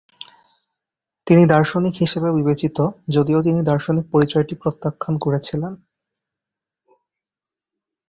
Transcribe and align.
তিনি 1.27 1.43
দার্শনিক 1.45 1.93
হিসেবেও 1.95 2.37
বিবেচিত 2.39 2.77
যদিও 3.09 3.39
তিনি 3.41 3.59
দার্শনিক 3.61 4.05
পরিচয়টি 4.11 4.53
প্রত্যাখ্যান 4.55 5.15
করেছিলেন। 5.17 5.73